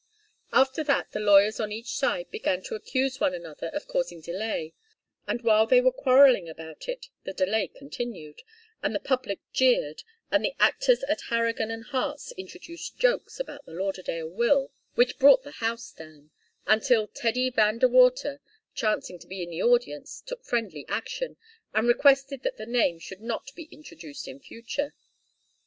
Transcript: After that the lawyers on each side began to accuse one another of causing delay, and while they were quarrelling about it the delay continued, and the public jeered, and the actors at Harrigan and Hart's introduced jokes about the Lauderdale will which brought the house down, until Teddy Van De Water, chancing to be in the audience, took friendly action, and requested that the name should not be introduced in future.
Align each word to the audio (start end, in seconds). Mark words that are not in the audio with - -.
After 0.51 0.83
that 0.85 1.11
the 1.11 1.19
lawyers 1.19 1.59
on 1.59 1.71
each 1.71 1.91
side 1.91 2.31
began 2.31 2.63
to 2.63 2.73
accuse 2.73 3.19
one 3.19 3.35
another 3.35 3.67
of 3.67 3.87
causing 3.87 4.19
delay, 4.19 4.73
and 5.27 5.43
while 5.43 5.67
they 5.67 5.79
were 5.79 5.91
quarrelling 5.91 6.49
about 6.49 6.87
it 6.89 7.09
the 7.23 7.33
delay 7.33 7.67
continued, 7.67 8.41
and 8.81 8.95
the 8.95 8.99
public 8.99 9.41
jeered, 9.53 10.01
and 10.31 10.43
the 10.43 10.55
actors 10.59 11.03
at 11.03 11.21
Harrigan 11.29 11.69
and 11.69 11.83
Hart's 11.83 12.31
introduced 12.31 12.97
jokes 12.97 13.39
about 13.39 13.63
the 13.67 13.73
Lauderdale 13.73 14.27
will 14.27 14.71
which 14.95 15.19
brought 15.19 15.43
the 15.43 15.51
house 15.61 15.91
down, 15.91 16.31
until 16.65 17.05
Teddy 17.05 17.51
Van 17.51 17.77
De 17.77 17.87
Water, 17.87 18.41
chancing 18.73 19.19
to 19.19 19.27
be 19.27 19.43
in 19.43 19.51
the 19.51 19.61
audience, 19.61 20.23
took 20.25 20.43
friendly 20.43 20.83
action, 20.89 21.37
and 21.75 21.87
requested 21.87 22.41
that 22.41 22.57
the 22.57 22.65
name 22.65 22.97
should 22.97 23.21
not 23.21 23.53
be 23.53 23.65
introduced 23.65 24.27
in 24.27 24.39
future. 24.39 24.95